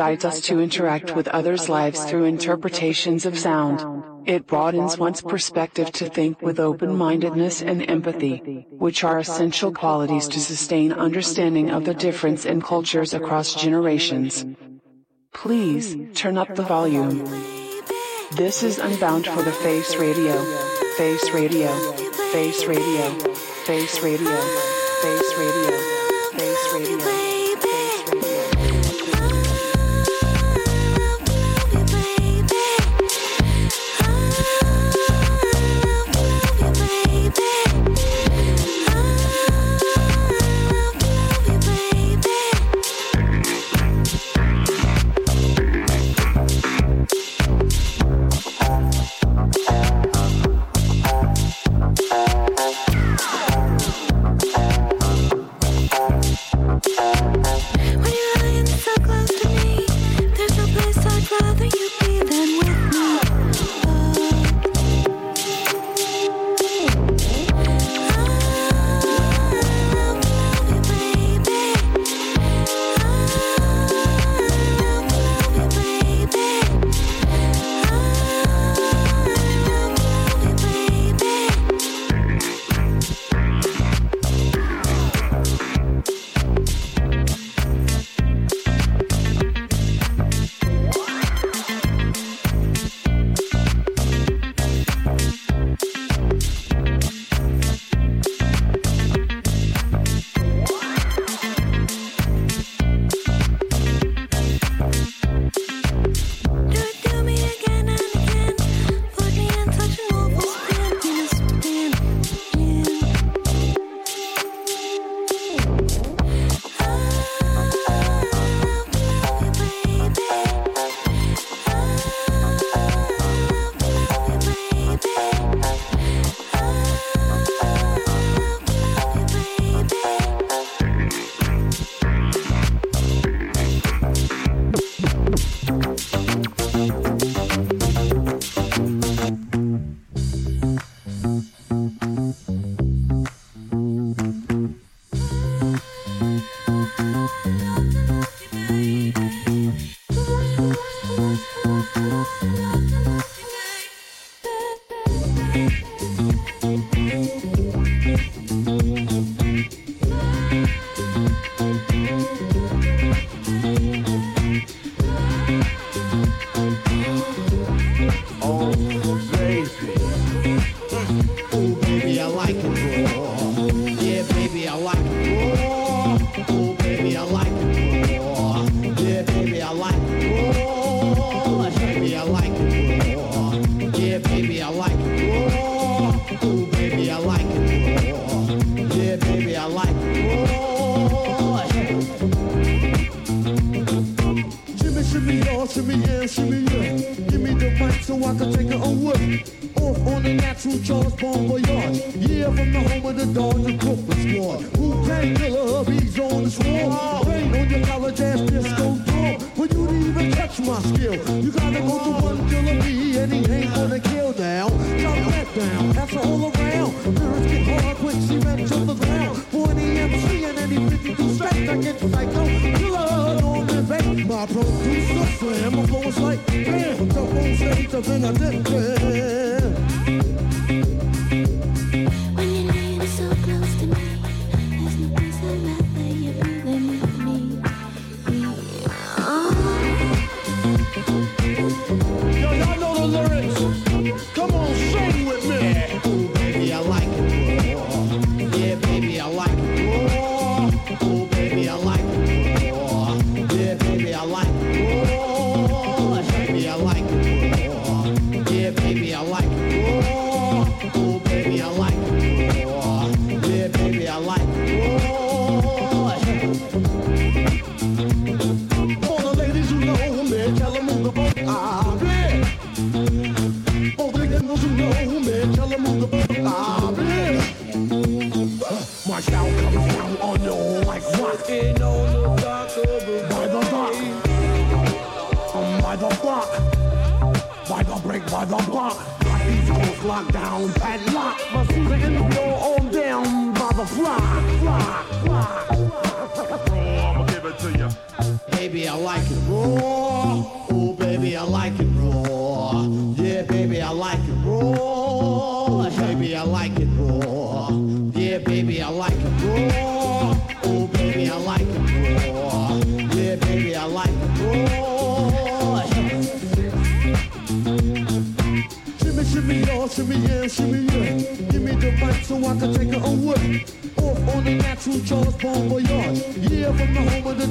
[0.00, 3.84] Guides us to interact with others' lives through interpretations of sound.
[4.26, 10.40] It broadens one's perspective to think with open-mindedness and empathy, which are essential qualities to
[10.40, 14.46] sustain understanding of the difference in cultures across generations.
[15.34, 17.18] Please turn up the volume.
[18.38, 20.42] This is Unbound for the Face Radio.
[20.96, 21.68] Face Radio.
[22.32, 23.04] Face Radio.
[23.68, 24.40] Face Radio.
[25.02, 25.69] Face Radio.
[25.69, 25.69] Face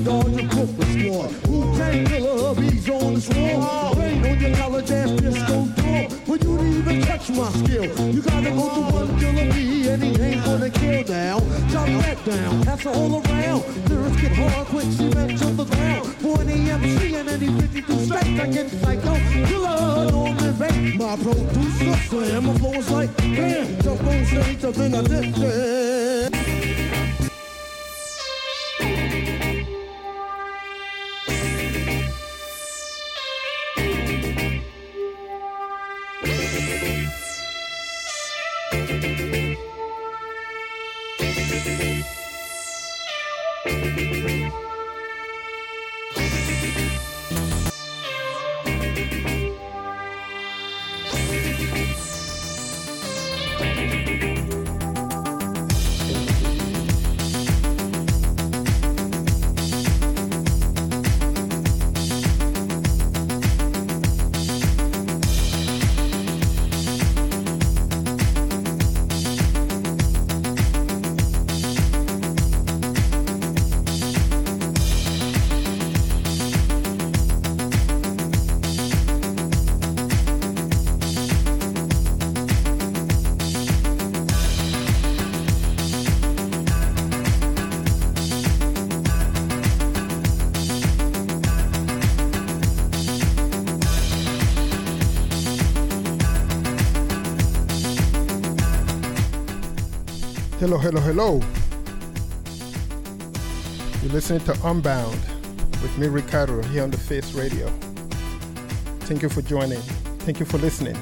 [0.07, 1.31] of the Dodger Brooklyn squad.
[1.47, 3.99] Who can killer bees on the swarm?
[3.99, 6.09] Rain on your college ass disco door.
[6.09, 10.03] For you to even touch my skill, you gotta go to one killer bee and
[10.03, 11.39] he ain't gonna kill down.
[11.69, 13.89] Drop that down, it all around.
[13.89, 16.07] Lyrics get hard, quick cement to the ground.
[16.21, 19.15] For an EMC and any 52 straight, I get psycho.
[19.47, 21.95] Killer, Norman Bates, my producer.
[22.09, 25.35] Slam, my flow is like, bam, jump on stage, I think I did
[100.69, 101.41] Hello, hello, hello.
[104.03, 105.19] You're listening to Unbound
[105.81, 107.67] with me, Ricardo, here on the Face Radio.
[108.99, 109.79] Thank you for joining.
[110.19, 110.95] Thank you for listening.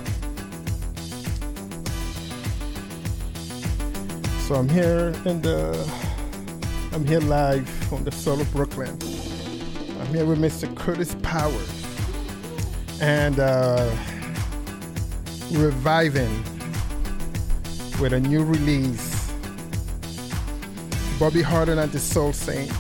[4.48, 5.76] So I'm here in the,
[6.94, 8.98] I'm here live on the Soul of Brooklyn.
[10.00, 10.74] I'm here with Mr.
[10.78, 11.86] Curtis Powers,
[13.02, 13.94] and uh,
[15.52, 16.42] reviving
[18.00, 19.07] with a new release
[21.20, 22.78] Bobby Harden and the Soul Saints.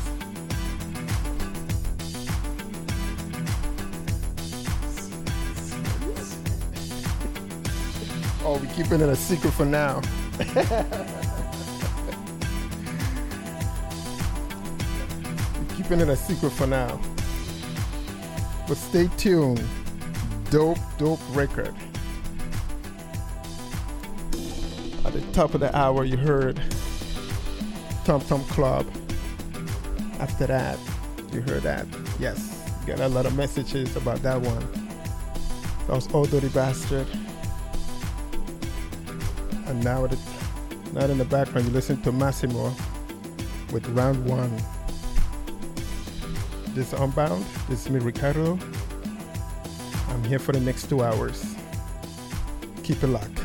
[8.43, 10.01] Oh, we're keeping it a secret for now.
[10.37, 10.55] we're
[15.75, 17.01] keeping it a secret for now.
[18.67, 19.67] But stay tuned.
[20.51, 21.73] Dope, dope record.
[25.03, 26.61] At the top of the hour, you heard
[28.07, 28.89] Tom Tom Club.
[30.21, 30.79] After that,
[31.33, 31.85] you heard that.
[32.21, 32.39] Yes,
[32.85, 34.65] got a lot of messages about that one.
[35.87, 37.05] That was Old Dirty Bastard.
[39.65, 40.17] And now, it,
[40.93, 42.73] now in the background, you listen to Massimo
[43.73, 44.55] with round one.
[46.73, 47.43] This is Unbound.
[47.67, 48.57] This is me, Ricardo.
[50.07, 51.43] I'm here for the next two hours.
[52.83, 53.36] Keep it locked.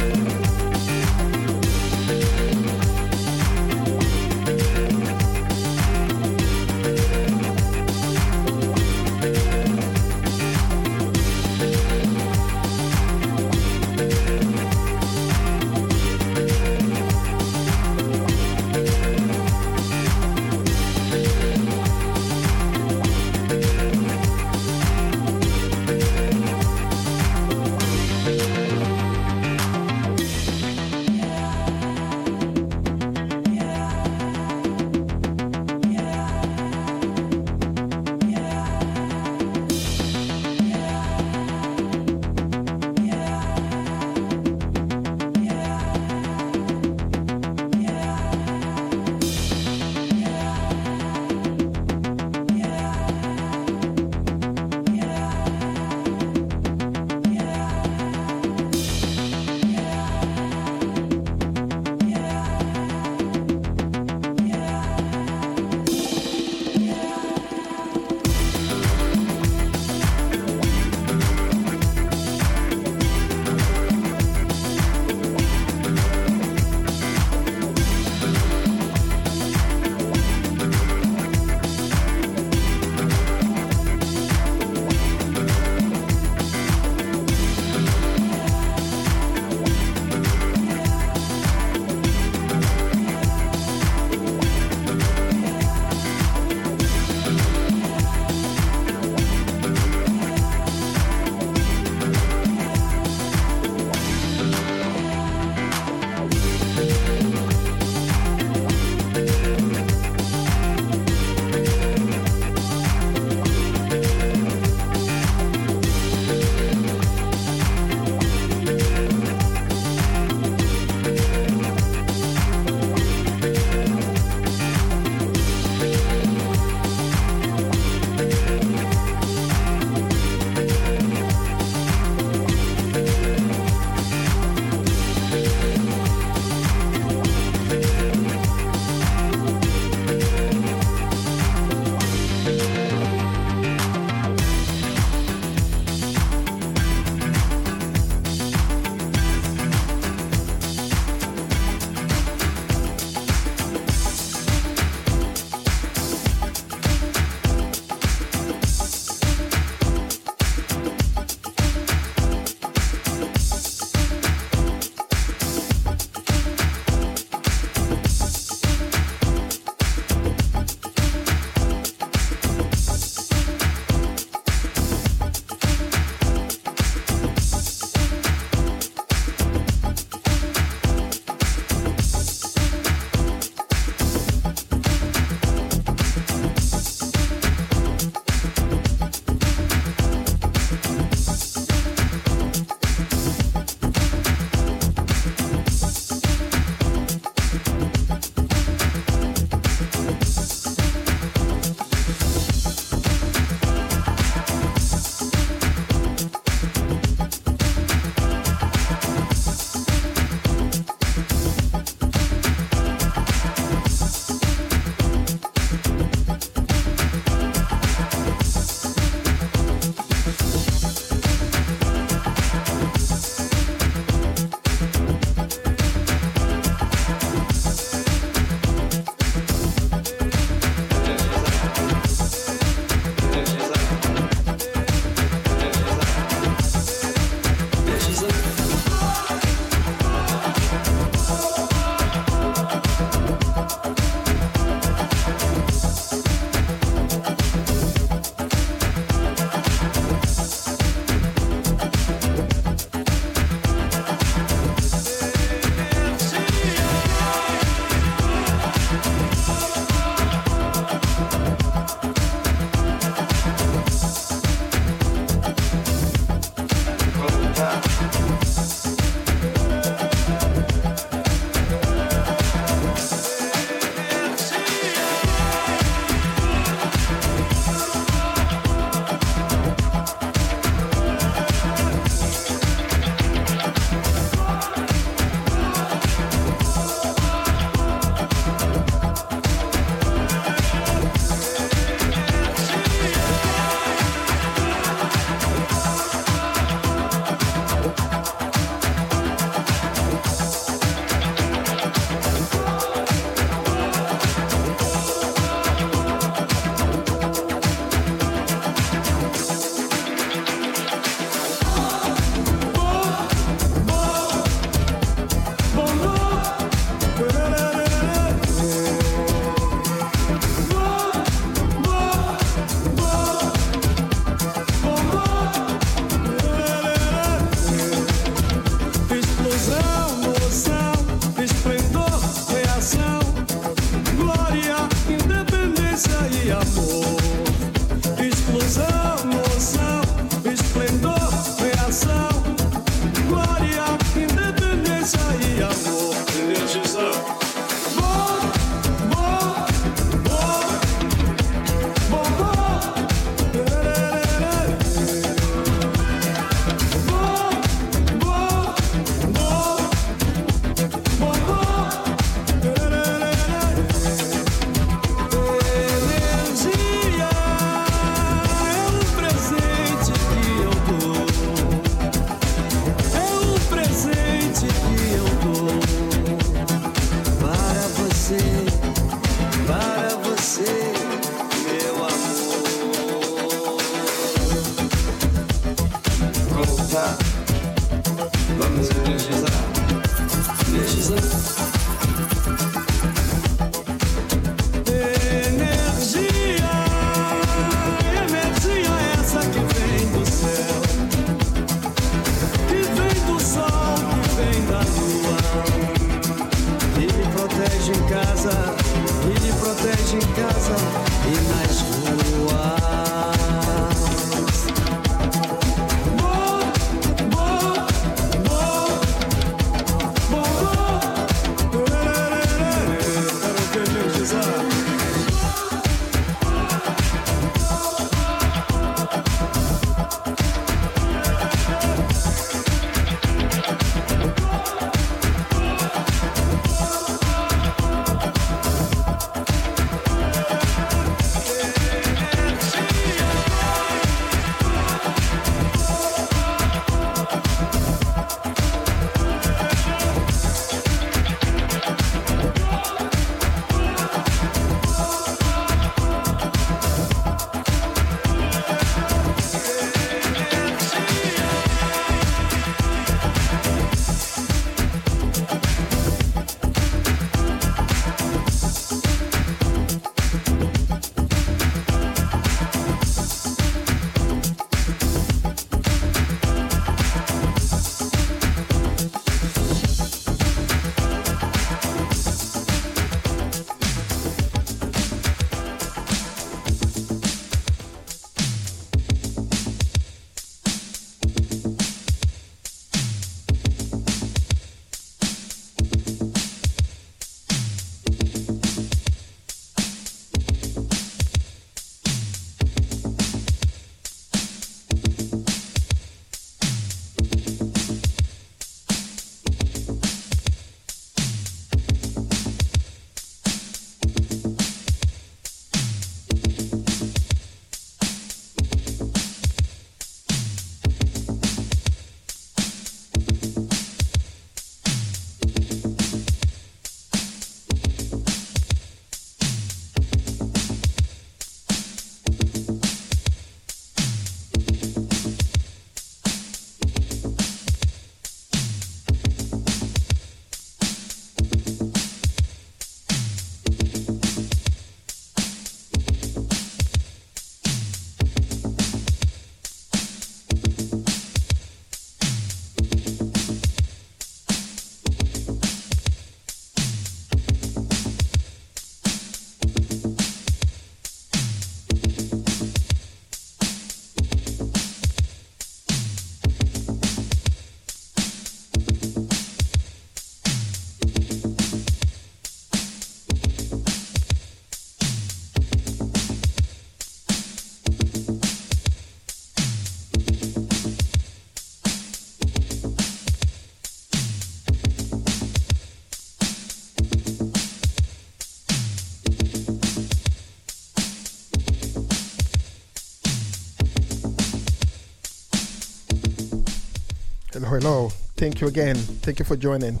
[597.84, 598.08] Hello.
[598.38, 598.96] Thank you again.
[598.96, 600.00] Thank you for joining.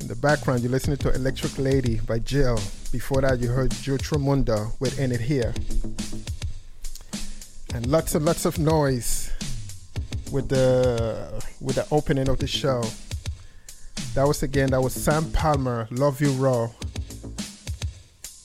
[0.00, 2.58] In the background, you're listening to Electric Lady by Jill.
[2.92, 5.52] Before that, you heard Jutramunda with In It Here.
[7.74, 9.30] And lots and lots of noise
[10.32, 12.82] with the with the opening of the show.
[14.14, 16.70] That was again, that was Sam Palmer, Love You Raw.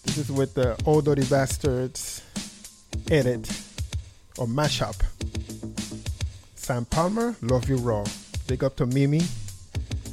[0.03, 2.23] This is with the Old Dirty Bastards
[3.09, 3.49] edit
[4.37, 5.01] or mashup.
[6.71, 8.05] Sam Palmer, Love You Raw.
[8.47, 9.19] Big up to Mimi.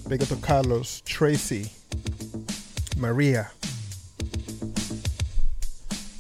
[0.08, 1.70] Big up to Carlos, Tracy,
[2.96, 3.48] Maria.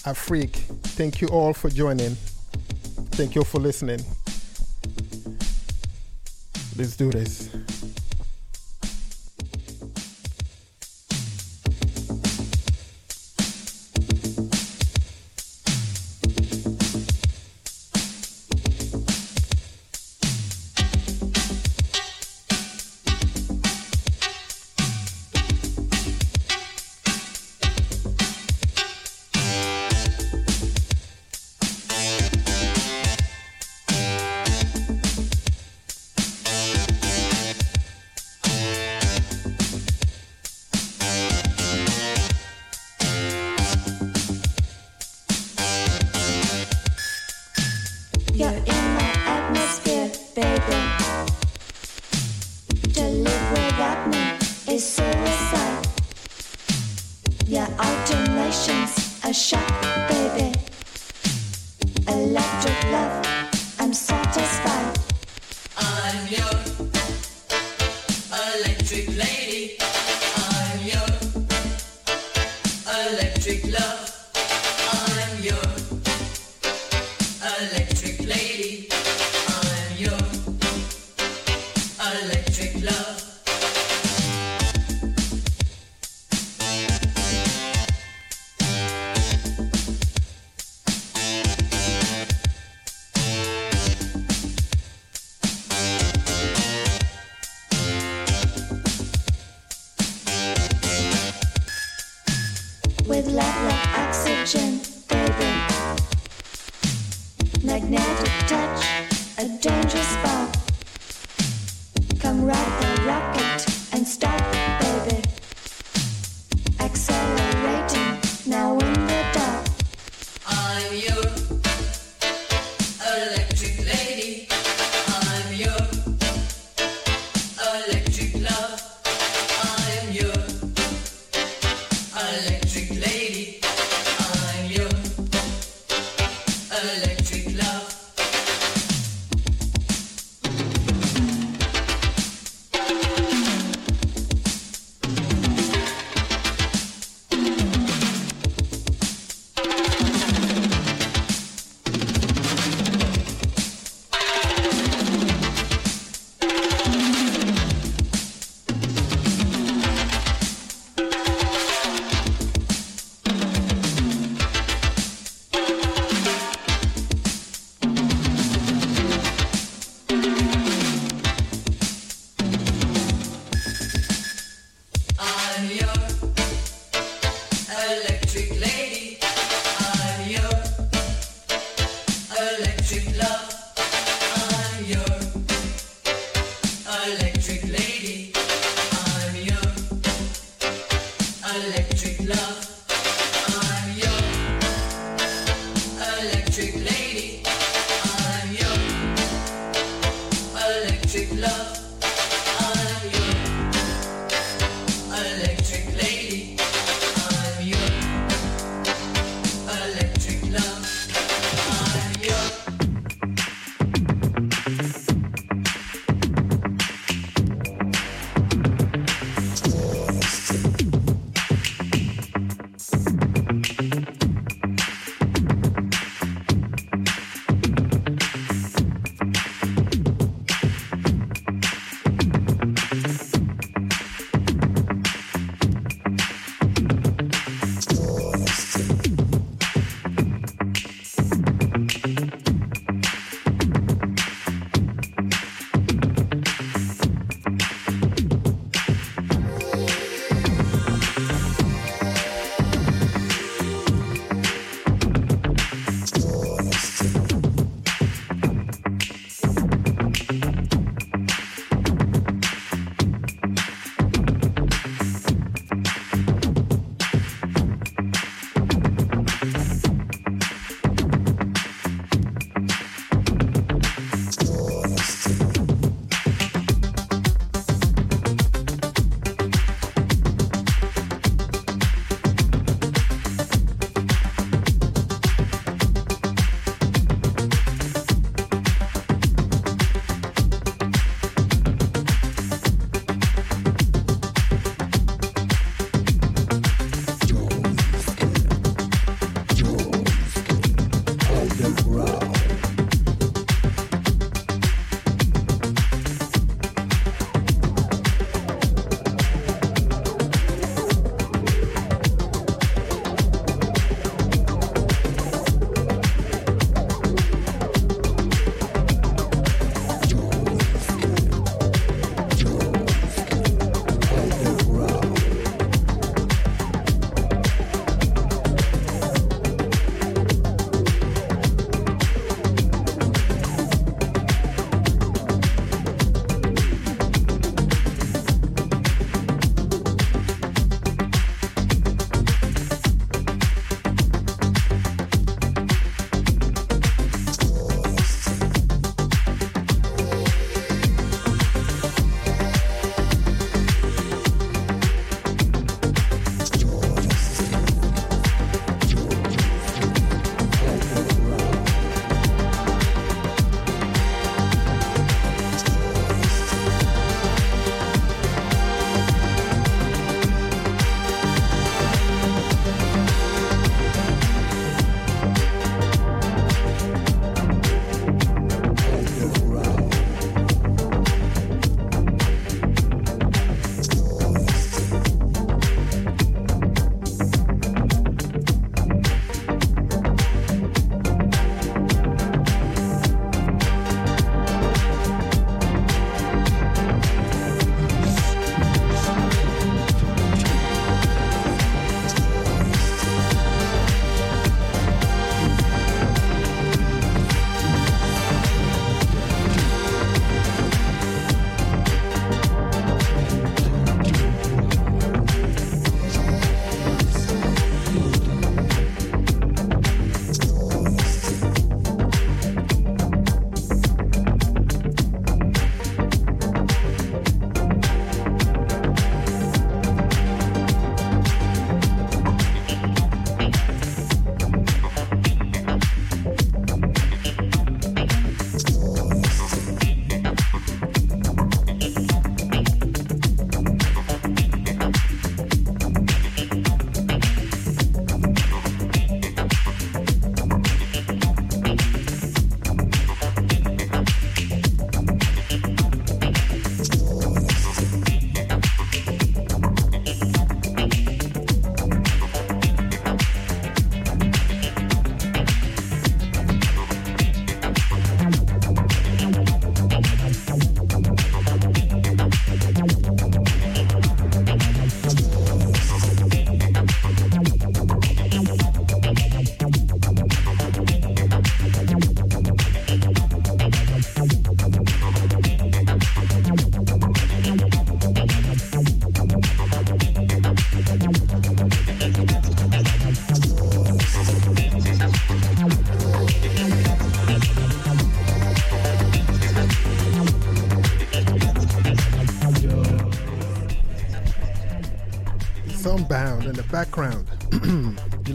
[0.06, 0.54] a freak.
[0.94, 2.14] Thank you all for joining.
[3.18, 3.98] Thank you for listening.
[6.76, 7.50] Let's do this.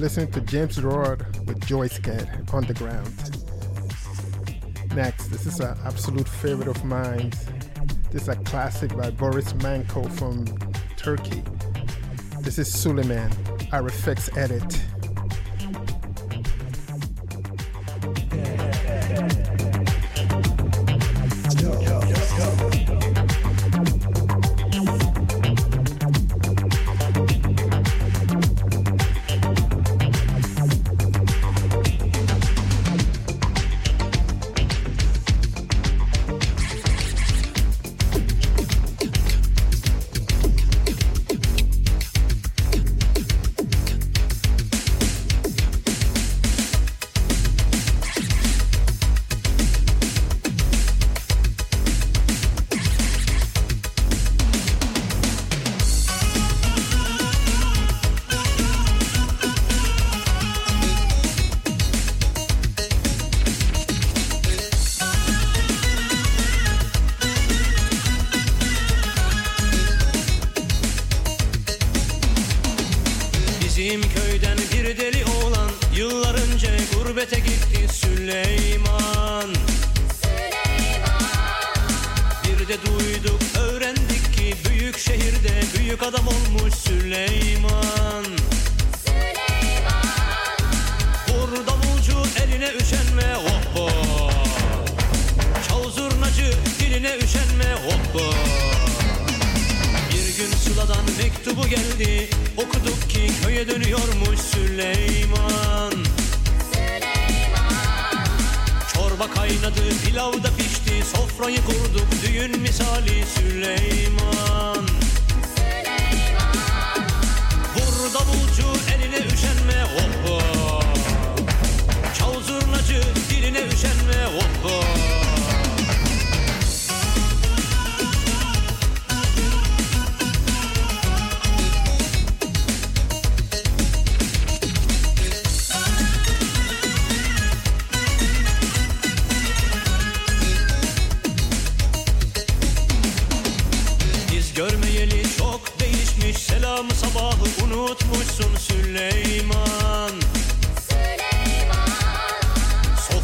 [0.03, 3.07] Listening to James Rod with Joyce Cat Underground.
[4.93, 7.31] Next, this is an absolute favorite of mine.
[8.11, 10.43] This is a classic by Barış Manço from
[10.97, 11.41] Turkey.
[12.41, 13.31] This is Suleiman,
[13.71, 14.82] RFX edit.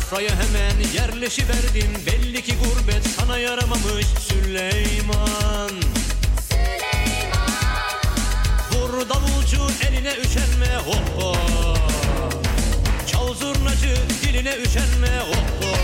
[0.10, 5.72] Sofraya hemen yerleşiverdin Belli ki gurbet sana yaramamış Süleyman.
[8.72, 9.58] Vur davulcu
[9.88, 11.40] eline üşenme hoppa
[13.08, 15.78] Çal zurnacı diline üşenme hoppa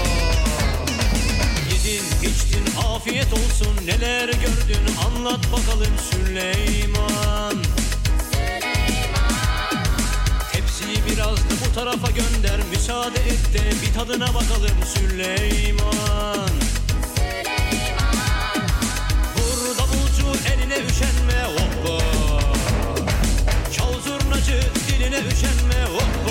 [1.72, 3.76] Yedin içtin afiyet olsun.
[3.86, 4.86] Neler gördün?
[5.08, 7.64] Anlat bakalım Süleyman.
[10.54, 11.45] Tepsiyi biraz
[11.76, 16.50] tarafa gönder müsaade et de bir tadına bakalım Süleyman.
[19.36, 22.06] Vur davulcu eline üşenme hoppa.
[23.74, 26.25] Çal zurnacı diline üşenme hoppa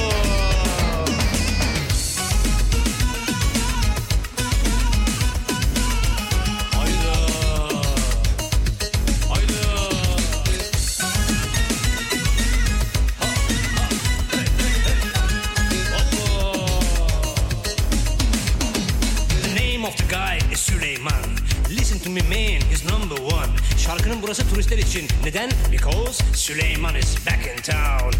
[24.54, 25.50] turistler için Neden?
[25.72, 28.12] Because Süleyman is back in town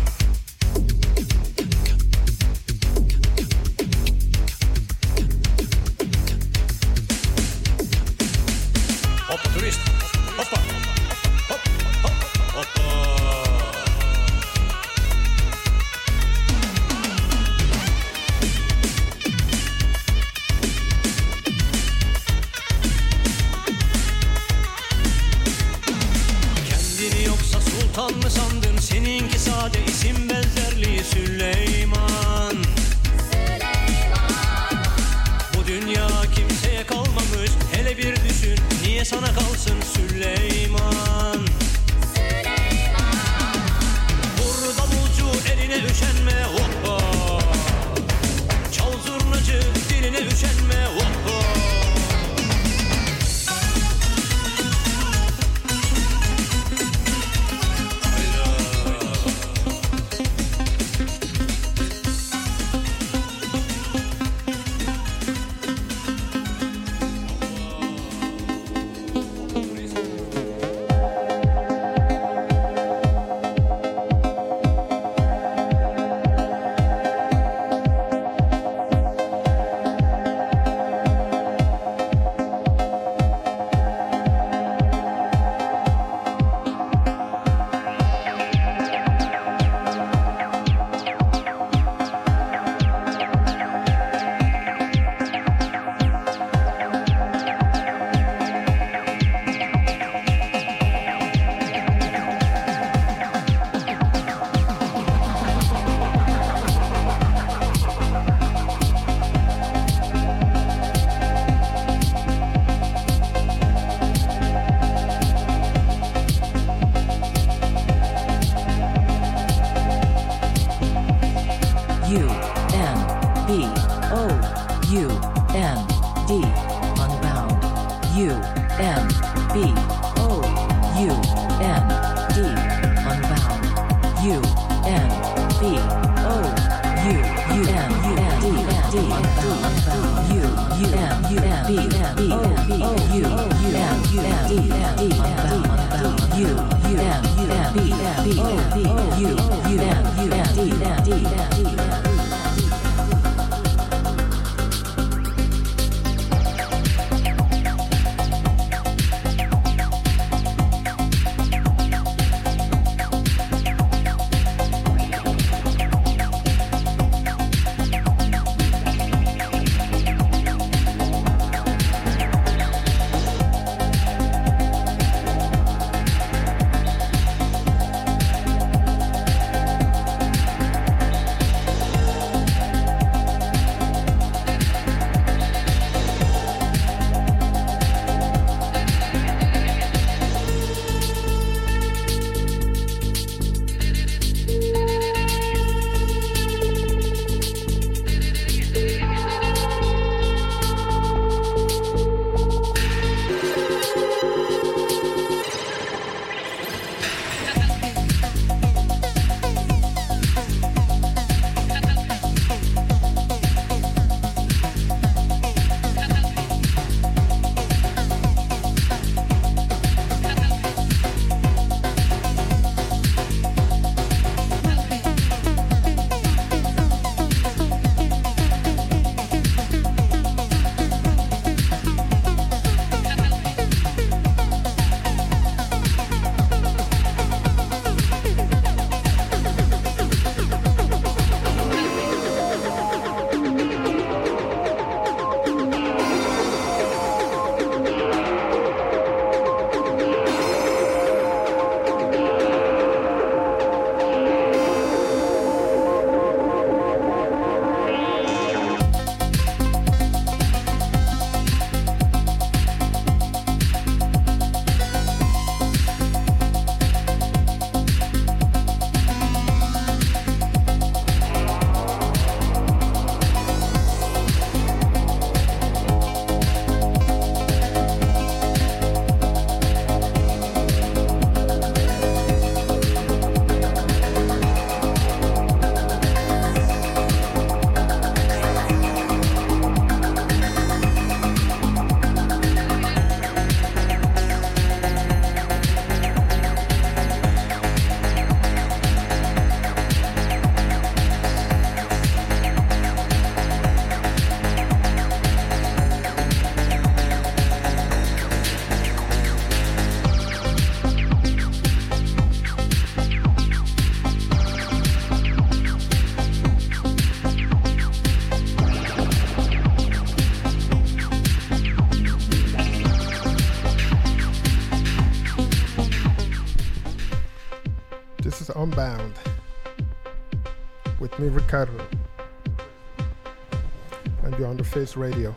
[334.74, 335.32] Face Radio.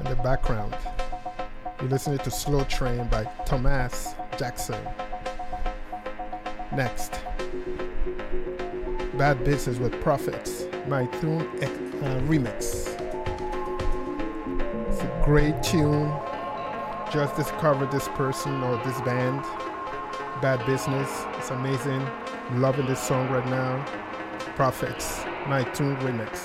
[0.00, 0.76] In the background,
[1.80, 4.84] you're listening to Slow Train by Thomas Jackson.
[6.74, 7.12] Next,
[9.16, 12.88] Bad Business with Profits, my tune uh, remix.
[14.90, 16.12] It's a great tune.
[17.12, 19.40] Just discovered this person or this band.
[20.42, 21.08] Bad Business.
[21.38, 22.04] It's amazing.
[22.54, 23.84] Loving this song right now.
[24.56, 26.43] Profits, my tune remix.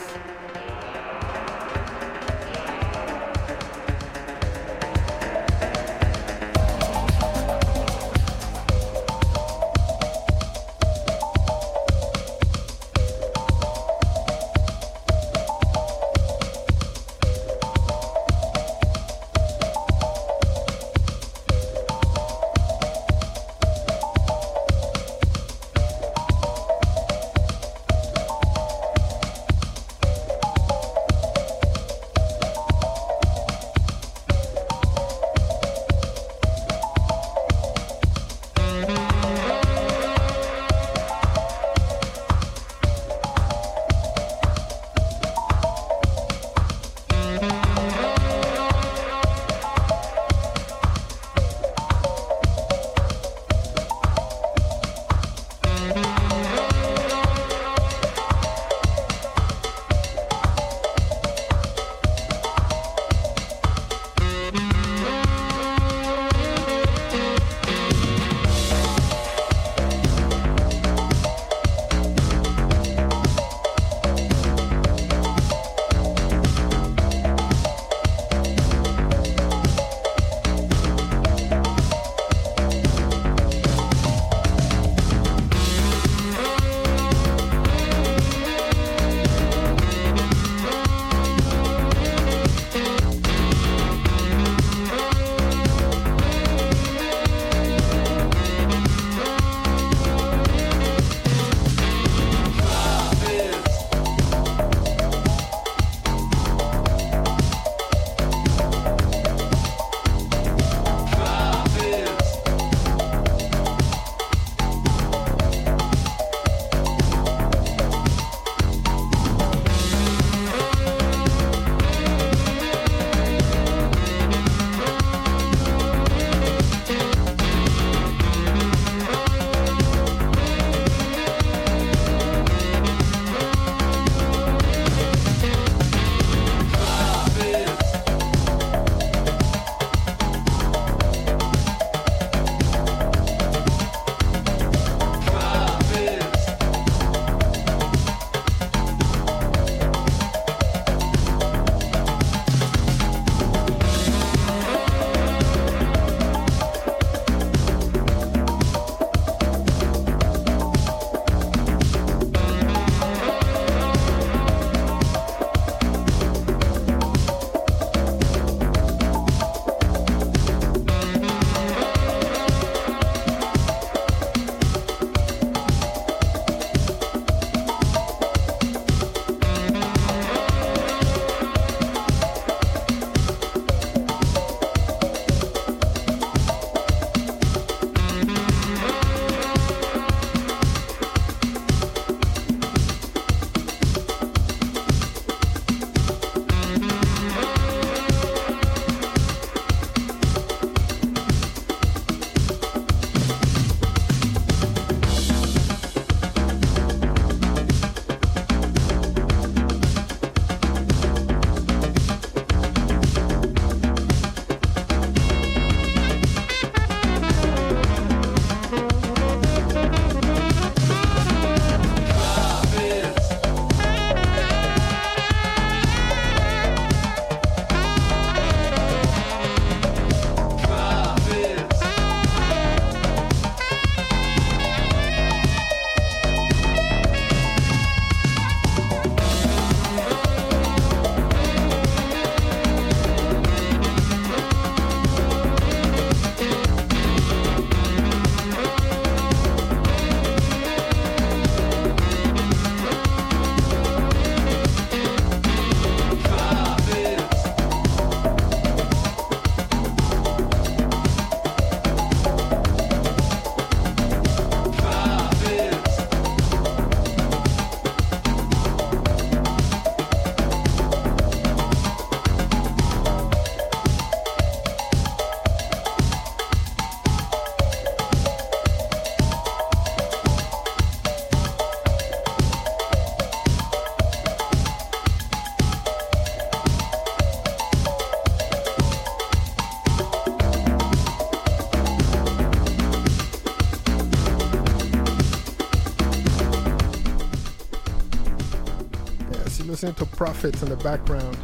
[299.90, 301.36] Listening to Prophets in the background.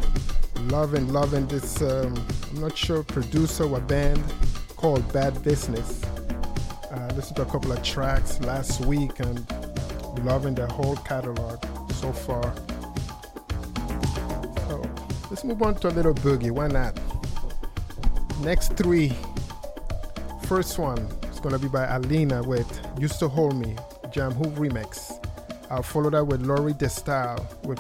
[0.70, 2.14] Loving, loving this, um,
[2.52, 4.24] I'm not sure, producer or band
[4.76, 6.04] called Bad Business.
[6.92, 9.44] I listened to a couple of tracks last week and
[10.24, 12.54] loving their whole catalog so far.
[14.68, 14.82] So
[15.32, 16.52] let's move on to a little boogie.
[16.52, 17.00] Why not?
[18.42, 19.14] Next three.
[20.44, 21.00] First one
[21.32, 22.70] is gonna be by Alina with
[23.00, 23.76] Used to Hold Me,
[24.12, 25.20] Jam Who remix.
[25.72, 27.80] I'll follow that with Laurie Destyle with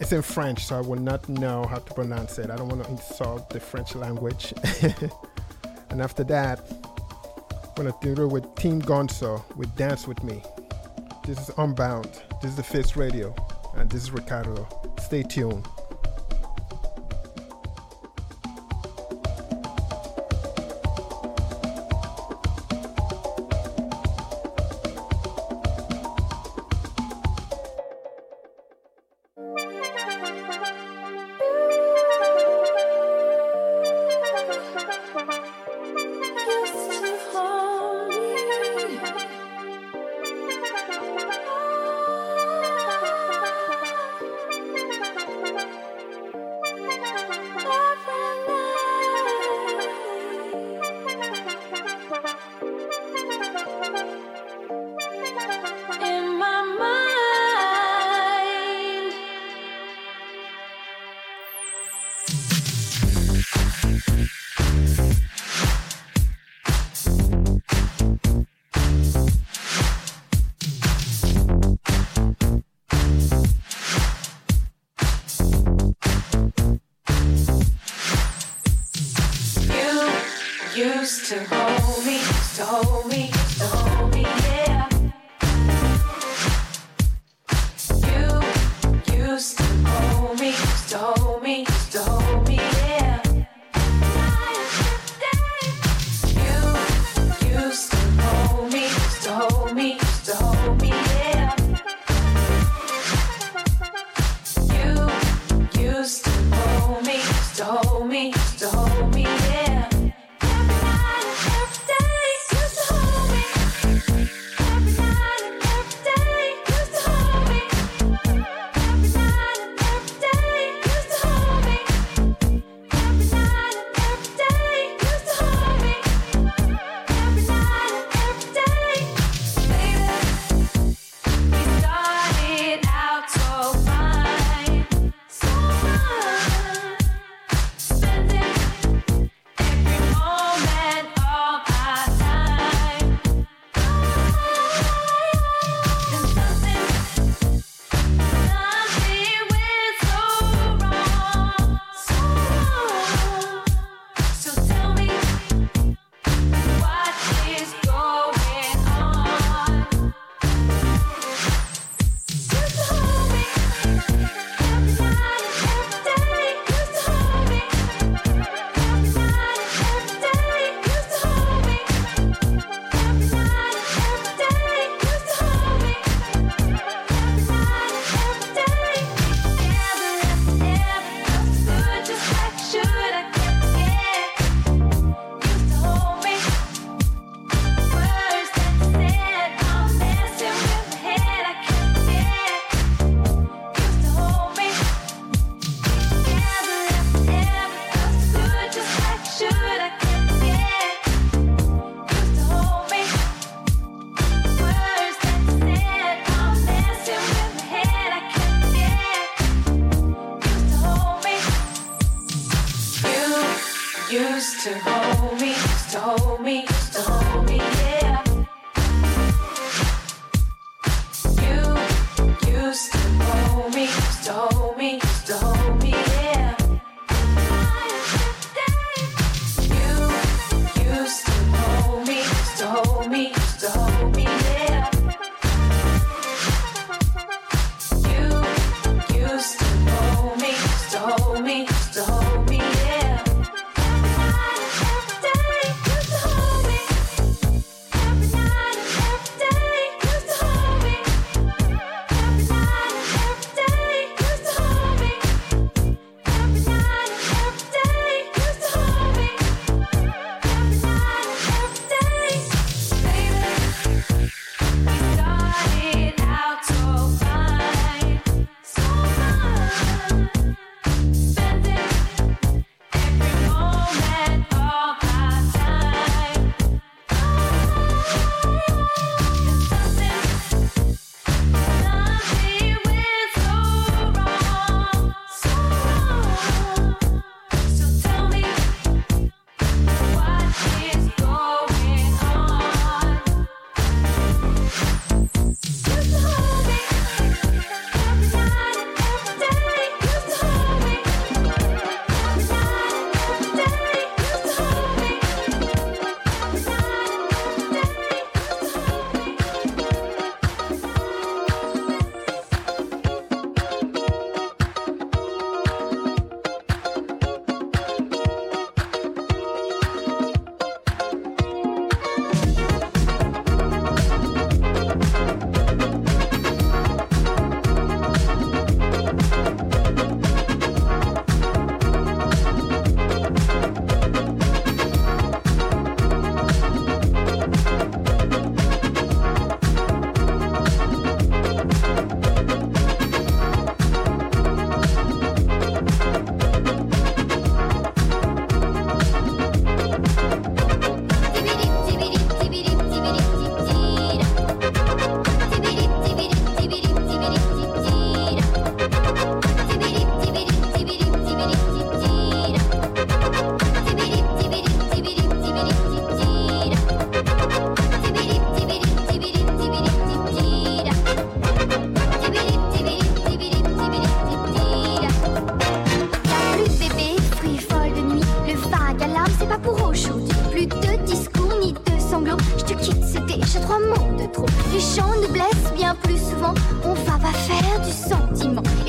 [0.00, 2.50] it's in French, so I will not know how to pronounce it.
[2.50, 4.54] I don't want to insult the French language.
[5.90, 10.42] and after that, I'm gonna do it with Team Gonzo with Dance With Me.
[11.26, 12.22] This is Unbound.
[12.40, 13.34] This is the Face Radio.
[13.76, 14.66] And this is Ricardo.
[14.98, 15.66] Stay tuned.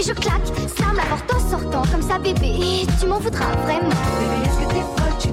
[0.10, 2.88] je claque, ça me la en sortant comme ça, bébé.
[3.00, 3.90] Tu m'en voudras vraiment.
[3.90, 5.28] Bébé, est-ce que t'es folle, tu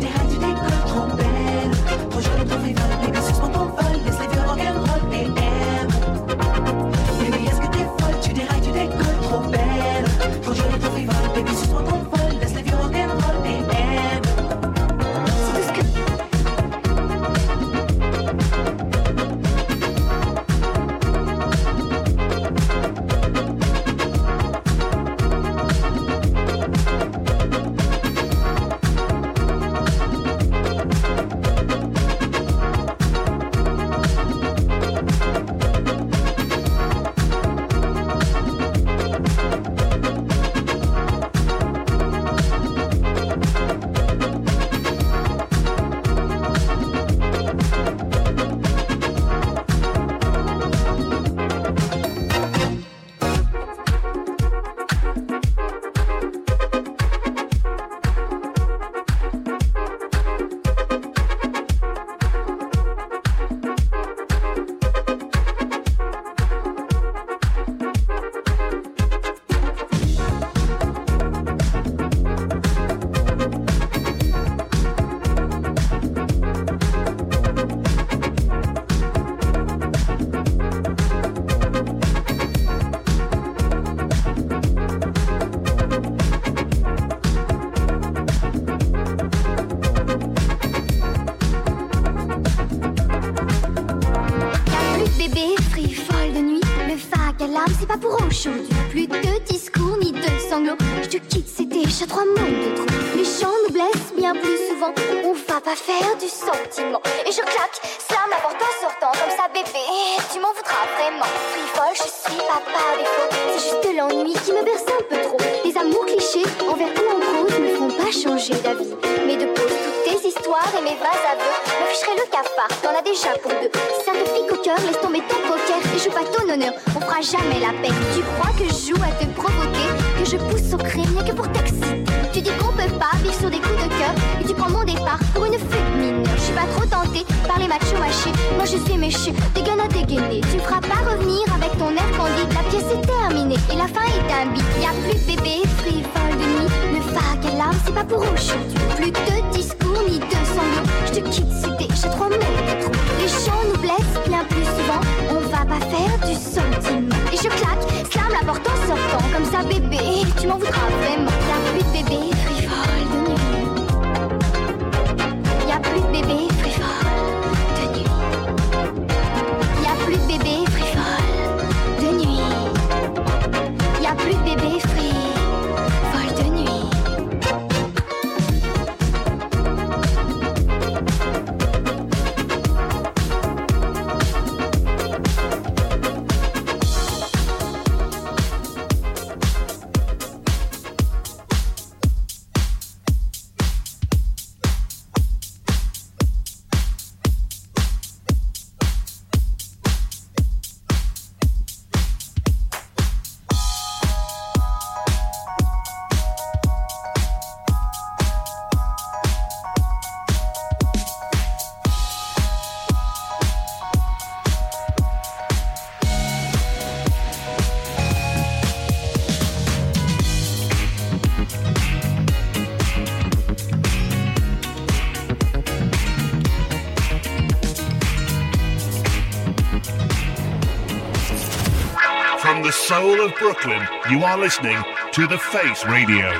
[232.86, 234.80] soul of Brooklyn, you are listening
[235.10, 236.30] to The Face Radio.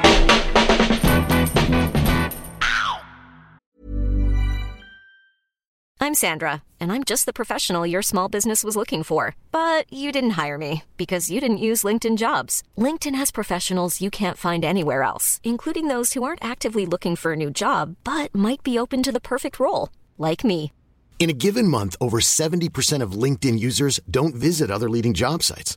[6.01, 9.35] I'm Sandra, and I'm just the professional your small business was looking for.
[9.51, 12.63] But you didn't hire me because you didn't use LinkedIn jobs.
[12.79, 17.33] LinkedIn has professionals you can't find anywhere else, including those who aren't actively looking for
[17.33, 20.73] a new job but might be open to the perfect role, like me.
[21.19, 25.77] In a given month, over 70% of LinkedIn users don't visit other leading job sites.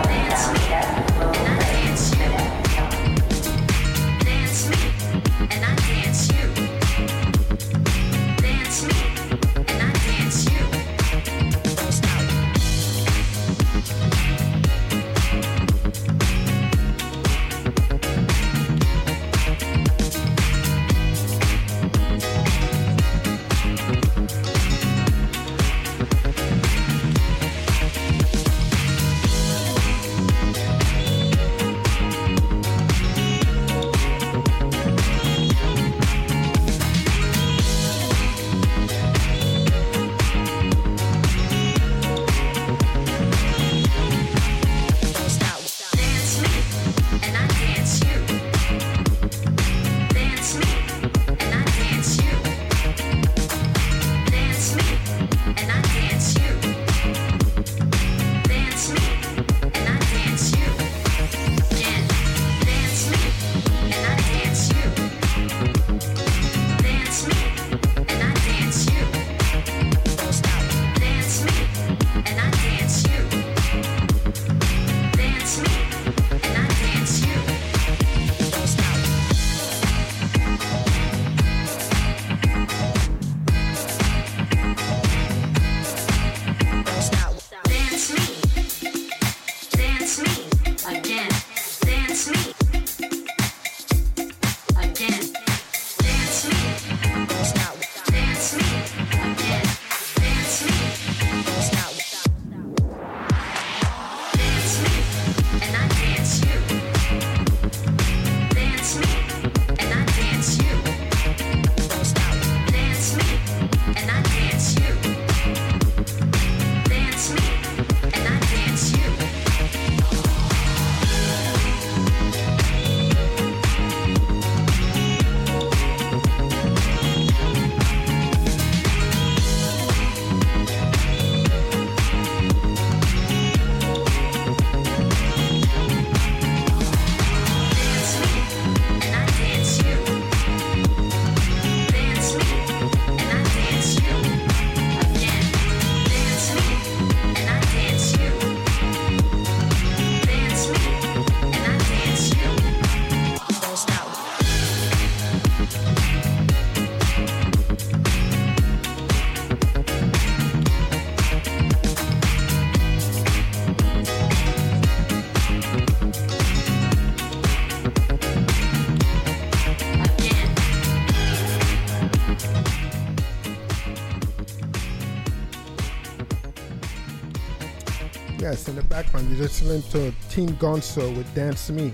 [179.41, 181.91] listening to Team Gonzo with Dance Me.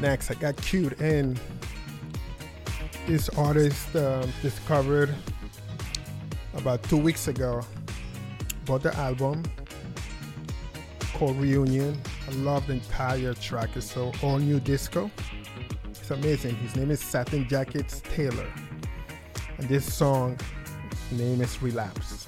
[0.00, 1.38] Next, I got cued in.
[3.06, 5.14] This artist um, discovered
[6.56, 7.64] about two weeks ago
[8.64, 9.44] Bought the album
[11.14, 11.96] called Reunion.
[12.28, 13.76] I love the entire track.
[13.76, 15.08] It's so all new disco.
[15.88, 16.56] It's amazing.
[16.56, 18.52] His name is Satin Jackets Taylor.
[19.58, 20.36] And this song
[21.12, 22.25] name is Relapse.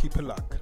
[0.00, 0.59] Keep it locked.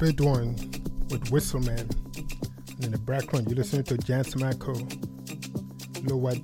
[0.00, 0.54] Was One
[1.10, 1.88] with Whistleman.
[2.76, 4.72] And in the background, you listen to Jans Marco,
[6.04, 6.34] Lowa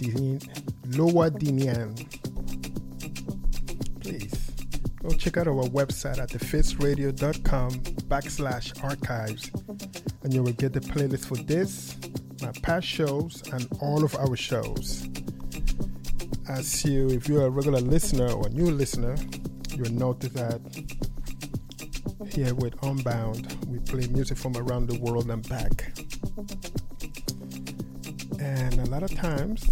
[1.30, 1.94] Dinian.
[4.00, 4.50] Please
[5.02, 7.70] go check out our website at thefaceradio.com
[8.08, 9.50] backslash archives
[10.24, 11.96] and you will get the playlist for this,
[12.42, 15.08] my past shows, and all of our shows.
[16.48, 19.16] As you, if you're a regular listener or new listener,
[19.76, 20.60] you'll notice that
[22.34, 25.92] here with Unbound, we play music from around the world and back.
[28.40, 29.64] And a lot of times,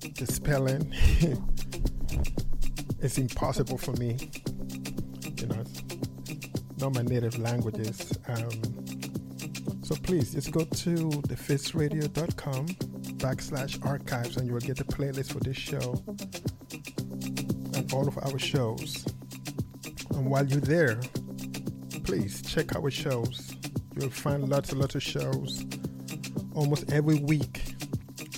[0.00, 0.94] the spelling
[3.02, 4.16] is impossible for me.
[5.38, 5.64] You know,
[6.78, 8.12] not my native languages.
[8.28, 10.94] Um, so please just go to
[11.26, 12.66] thefaceradio.com
[13.18, 16.00] backslash archives and you will get the playlist for this show
[17.74, 19.07] and all of our shows.
[20.18, 20.98] And while you're there,
[22.02, 23.54] please check our shows.
[23.94, 25.64] You'll find lots and lots of shows.
[26.56, 27.76] Almost every week,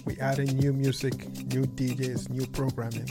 [0.04, 1.14] we add in new music,
[1.46, 3.08] new DJs, new programming.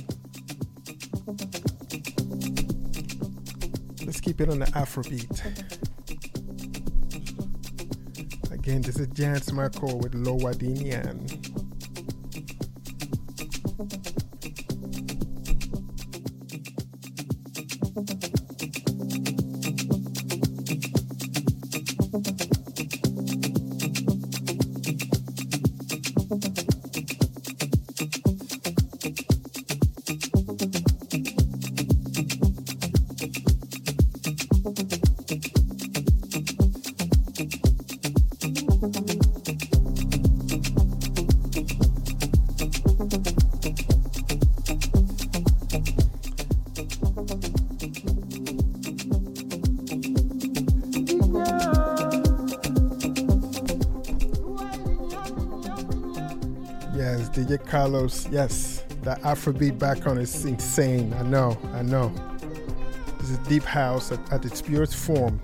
[4.06, 5.42] Let's keep it on the Afrobeat.
[8.52, 11.59] Again, this is Jans Marco with Lowadinian.
[57.90, 58.28] Carlos.
[58.30, 61.12] Yes, that Afrobeat background is insane.
[61.16, 62.14] I know, I know.
[63.20, 65.40] This is deep house at, at its purest form.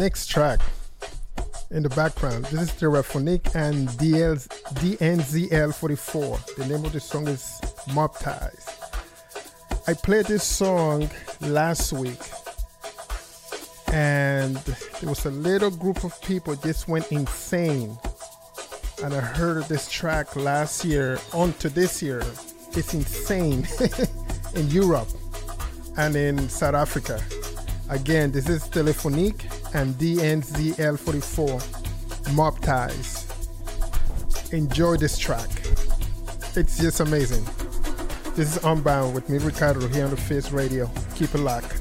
[0.00, 0.60] Next track
[1.70, 4.48] in the background, this is Stereophonic and DL's,
[4.80, 6.54] DNZL44.
[6.56, 7.60] The name of the song is
[7.92, 8.66] Mob Ties.
[9.86, 11.10] I played this song
[11.42, 12.18] last week
[13.92, 17.98] and there was a little group of people just went insane
[19.02, 22.22] and i heard this track last year onto this year
[22.76, 23.66] it's insane
[24.54, 25.08] in europe
[25.96, 27.20] and in south africa
[27.88, 33.26] again this is telephonique and dnzl44 mob ties.
[34.52, 35.48] Enjoy this track.
[36.56, 37.44] It's just amazing.
[38.34, 40.90] This is unbound with me ricardo here on the face radio.
[41.14, 41.79] Keep it locked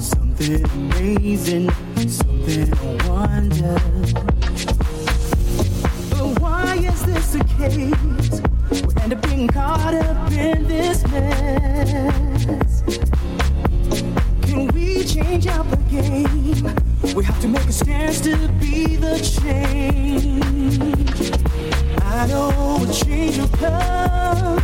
[0.00, 1.70] something amazing,
[2.08, 2.70] something
[3.08, 4.12] wonderful.
[6.10, 8.42] But why is this a case?
[8.70, 12.82] We end up being caught up in this mess.
[14.42, 17.14] Can we change up the game?
[17.14, 20.78] We have to make a stance to be the change.
[22.02, 24.62] I know a change will come.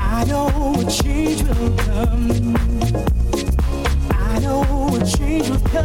[0.00, 2.73] I know a change will come
[5.04, 5.84] change will come.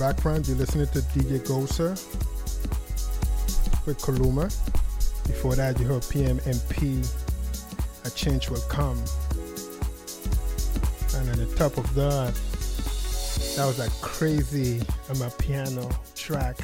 [0.00, 1.90] background, you're listening to DJ Goser
[3.84, 4.44] with Kaluma.
[5.26, 7.06] Before that, you heard PMMP,
[8.06, 8.96] A Change Will Come.
[11.16, 12.32] And on the top of that,
[13.56, 14.78] that was a crazy
[15.10, 16.56] amapiano track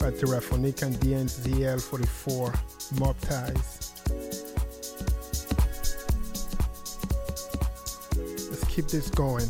[0.00, 2.52] by Terraphonic and DNZL 44
[2.98, 3.92] Mob Ties.
[8.50, 9.48] Let's keep this going.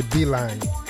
[0.00, 0.89] With Beeline.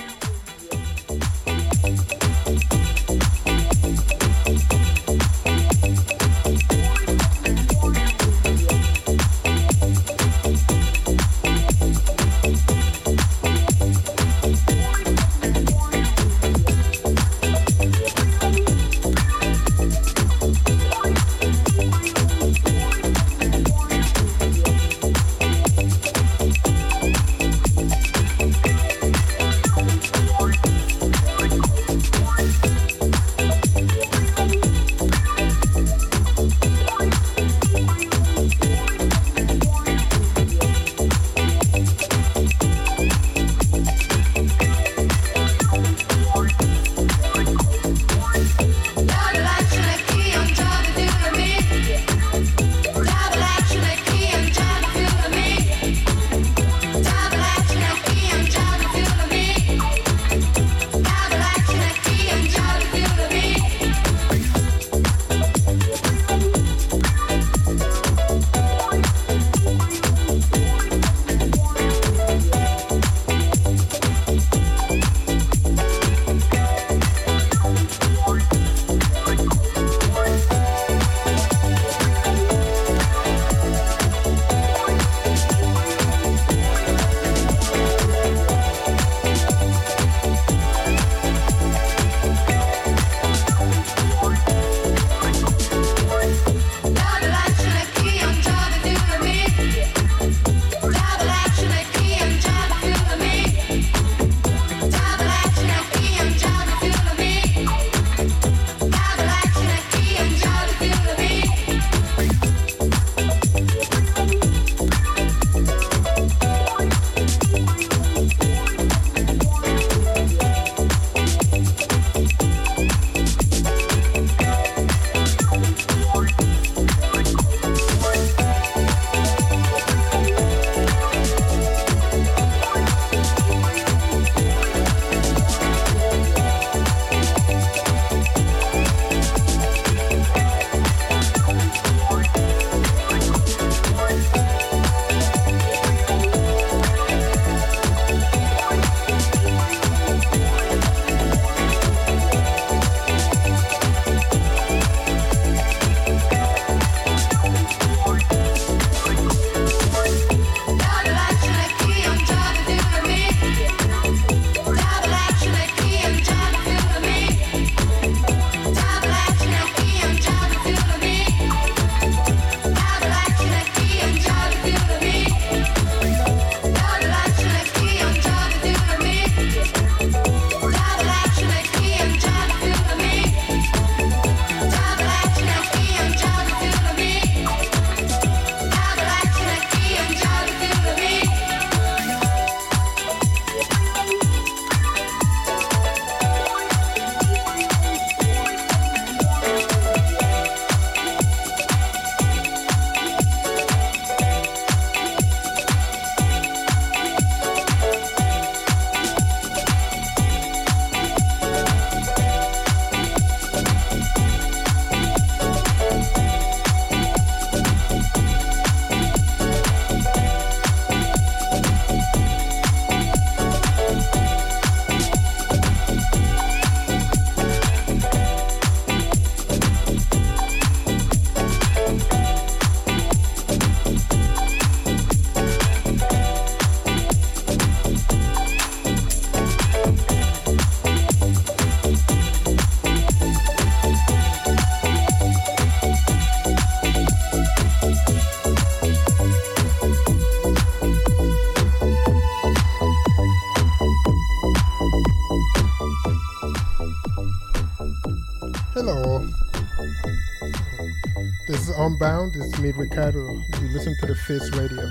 [262.76, 263.18] Ricardo.
[263.60, 264.90] You listen to the Face Radio.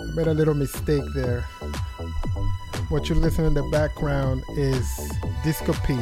[0.00, 1.40] I made a little mistake there.
[2.88, 4.86] What you listen in the background is
[5.44, 5.98] Disco Pete.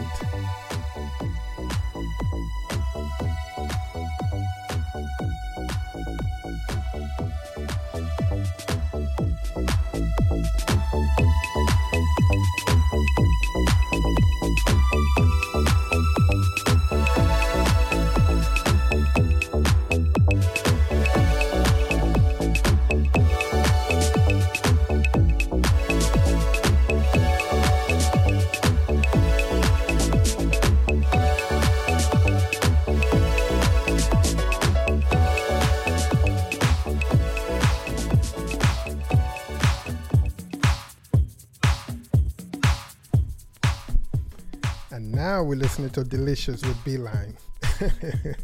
[45.92, 47.36] To Delicious with Beeline.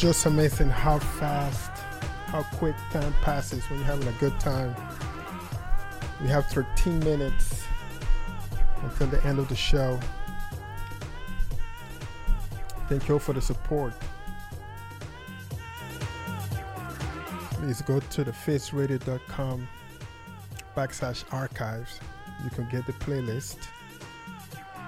[0.00, 1.70] just amazing how fast,
[2.28, 4.74] how quick time passes when you're having a good time.
[6.22, 7.66] We have 13 minutes
[8.82, 10.00] until the end of the show.
[12.88, 13.92] Thank you all for the support.
[17.50, 19.68] Please go to thefaceradio.com
[20.74, 22.00] backslash archives.
[22.42, 23.58] You can get the playlist.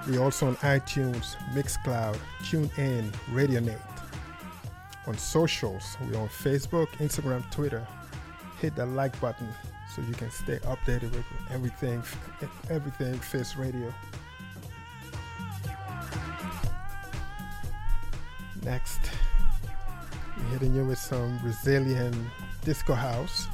[0.07, 3.92] We're also on iTunes, Mixcloud, TuneIn, RadioNet.
[5.05, 7.85] On socials, we're on Facebook, Instagram, Twitter.
[8.61, 9.49] Hit the like button
[9.93, 12.01] so you can stay updated with everything,
[12.69, 13.93] everything Face Radio.
[18.63, 19.01] Next,
[20.37, 22.31] we're hitting you with some Brazilian
[22.63, 23.47] disco house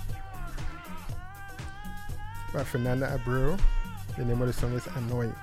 [2.54, 3.60] by Fernanda Abreu.
[4.18, 5.36] The name of the song is Annoying.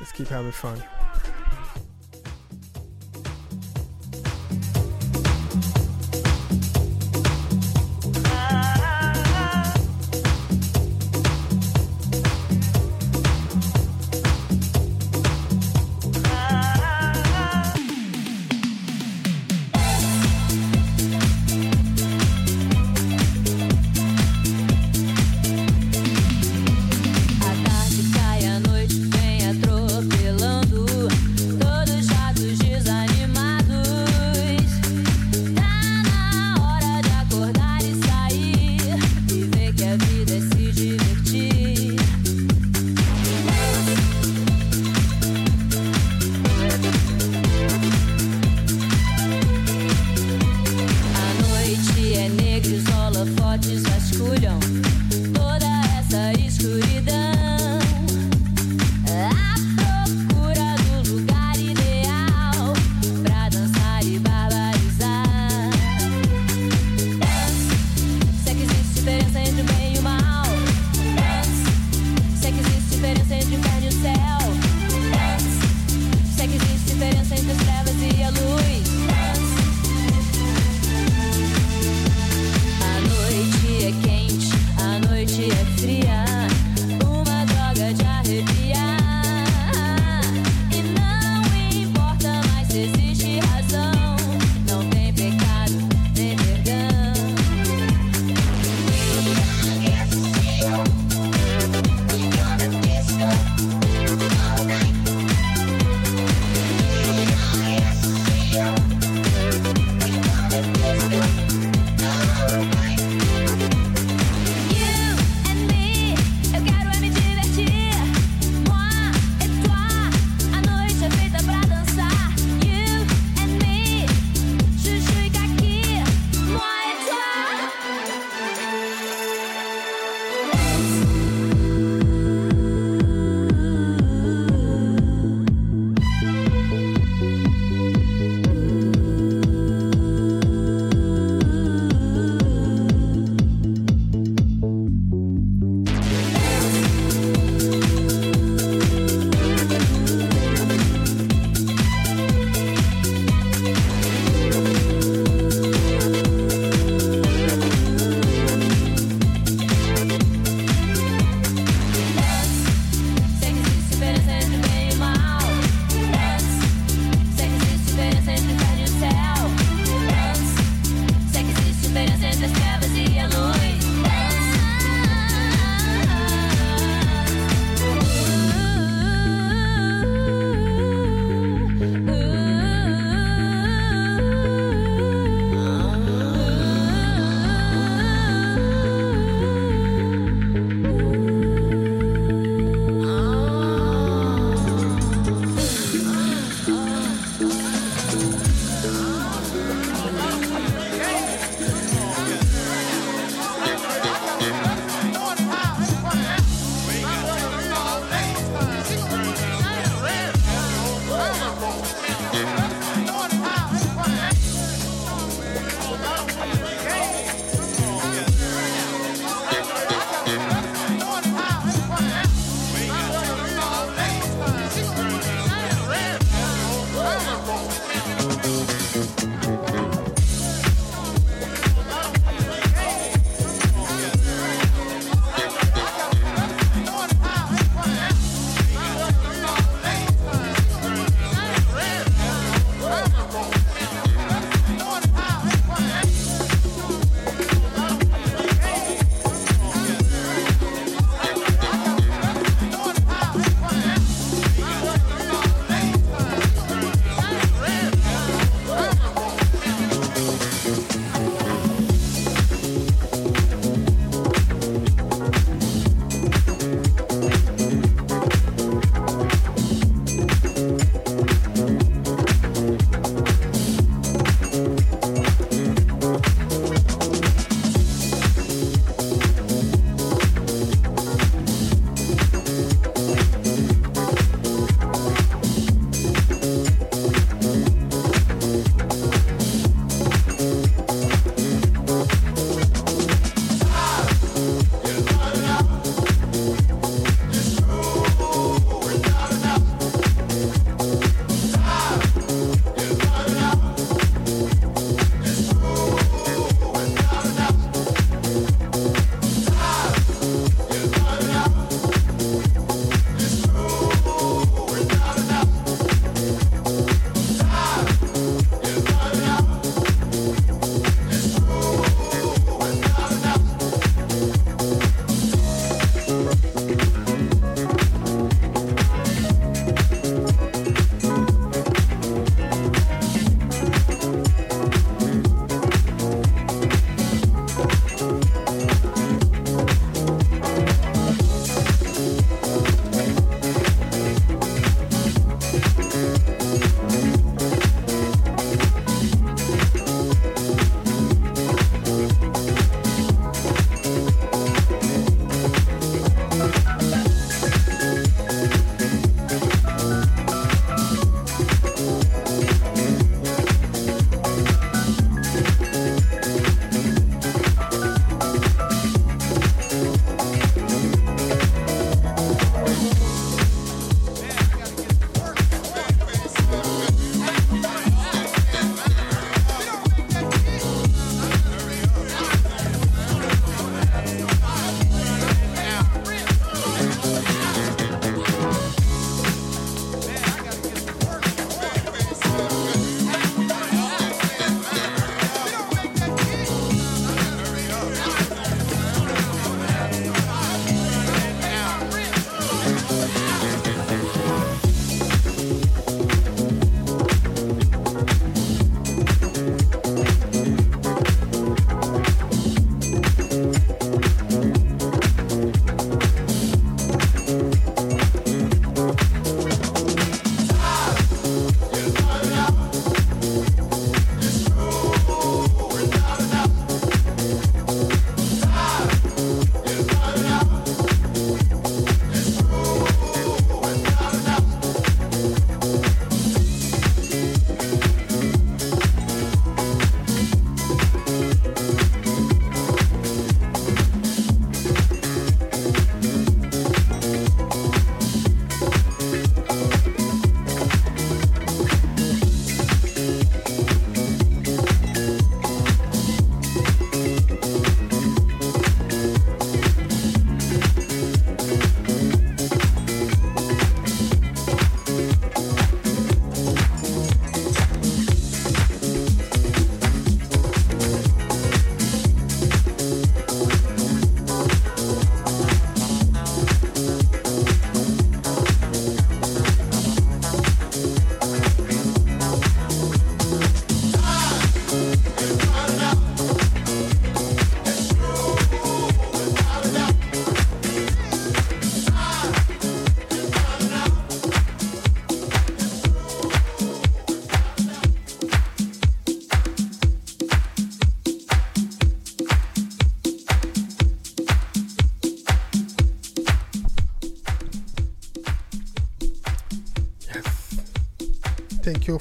[0.00, 0.82] Let's keep having fun.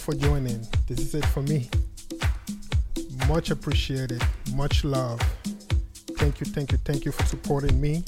[0.05, 0.61] For joining.
[0.87, 1.67] This is it for me.
[3.27, 4.21] Much appreciated.
[4.53, 5.19] Much love.
[6.19, 8.03] Thank you, thank you, thank you for supporting me,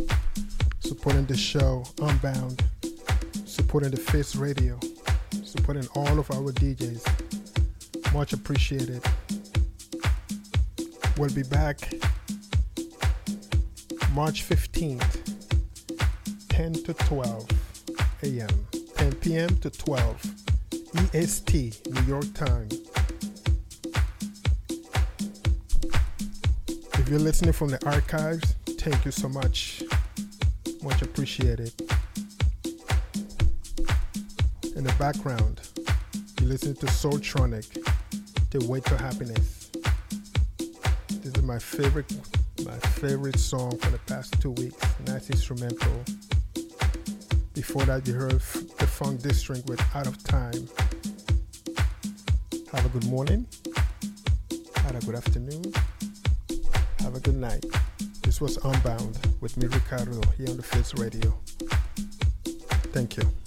[0.80, 2.64] supporting the show, Unbound,
[3.46, 4.80] supporting the Face Radio,
[5.44, 8.14] supporting all of our DJs.
[8.14, 9.04] Much appreciated.
[11.18, 11.80] We'll be back
[14.12, 15.34] March 15th,
[16.50, 17.48] 10 to 12
[18.22, 18.68] a.m.,
[18.98, 19.58] 10 p.m.
[19.62, 20.47] to 12
[21.14, 22.70] EST, New York time.
[26.94, 29.84] If you're listening from the archives, thank you so much.
[30.82, 31.74] Much appreciated.
[34.76, 35.62] In the background,
[36.40, 37.84] you're listening to Soultronic,
[38.52, 39.70] The Way to Happiness.
[41.10, 42.12] This is my favorite,
[42.66, 44.78] my favorite song for the past two weeks.
[45.06, 46.04] Nice instrumental.
[47.54, 48.42] Before that, you heard
[48.98, 50.68] Funk District with Out of Time.
[52.72, 53.46] Have a good morning.
[54.78, 55.72] Have a good afternoon.
[57.02, 57.64] Have a good night.
[58.24, 61.32] This was Unbound with me, Ricardo, here on the Face Radio.
[62.92, 63.47] Thank you.